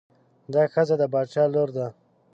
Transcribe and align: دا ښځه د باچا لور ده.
دا 0.53 0.63
ښځه 0.73 0.95
د 1.01 1.03
باچا 1.13 1.43
لور 1.53 1.69
ده. 1.77 1.87